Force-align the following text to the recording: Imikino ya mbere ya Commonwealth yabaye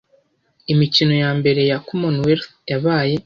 Imikino 0.71 1.13
ya 1.23 1.31
mbere 1.39 1.61
ya 1.71 1.77
Commonwealth 1.87 2.49
yabaye 2.71 3.15